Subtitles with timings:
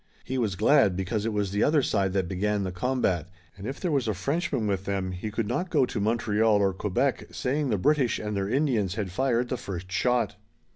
[0.23, 3.79] He was glad, because it was the other side that began the combat, and if
[3.79, 7.69] there was a Frenchman with them he could not go to Montreal or Quebec, saying
[7.69, 10.37] the British and their Indians had fired the first shot.